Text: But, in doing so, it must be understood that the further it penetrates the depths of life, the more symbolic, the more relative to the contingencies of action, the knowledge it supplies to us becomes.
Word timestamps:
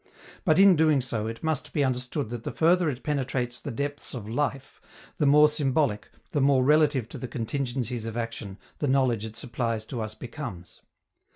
But, 0.43 0.57
in 0.57 0.75
doing 0.75 0.99
so, 0.99 1.27
it 1.27 1.43
must 1.43 1.73
be 1.73 1.83
understood 1.83 2.31
that 2.31 2.43
the 2.43 2.51
further 2.51 2.89
it 2.89 3.03
penetrates 3.03 3.59
the 3.59 3.69
depths 3.69 4.15
of 4.15 4.27
life, 4.27 4.81
the 5.17 5.27
more 5.27 5.47
symbolic, 5.47 6.09
the 6.31 6.41
more 6.41 6.63
relative 6.63 7.07
to 7.09 7.19
the 7.19 7.27
contingencies 7.27 8.07
of 8.07 8.17
action, 8.17 8.57
the 8.79 8.87
knowledge 8.87 9.25
it 9.25 9.35
supplies 9.35 9.85
to 9.85 10.01
us 10.01 10.15
becomes. 10.15 10.81